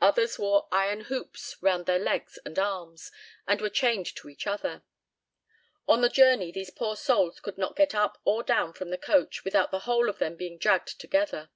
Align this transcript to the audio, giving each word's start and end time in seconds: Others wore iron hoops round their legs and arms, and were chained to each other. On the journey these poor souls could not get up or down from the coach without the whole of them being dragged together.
Others 0.00 0.38
wore 0.38 0.68
iron 0.70 1.00
hoops 1.10 1.56
round 1.60 1.86
their 1.86 1.98
legs 1.98 2.38
and 2.44 2.56
arms, 2.56 3.10
and 3.48 3.60
were 3.60 3.68
chained 3.68 4.06
to 4.14 4.28
each 4.28 4.46
other. 4.46 4.84
On 5.88 6.02
the 6.02 6.08
journey 6.08 6.52
these 6.52 6.70
poor 6.70 6.94
souls 6.94 7.40
could 7.40 7.58
not 7.58 7.74
get 7.74 7.92
up 7.92 8.16
or 8.24 8.44
down 8.44 8.74
from 8.74 8.90
the 8.90 8.96
coach 8.96 9.42
without 9.44 9.72
the 9.72 9.80
whole 9.80 10.08
of 10.08 10.18
them 10.20 10.36
being 10.36 10.56
dragged 10.56 11.00
together. 11.00 11.50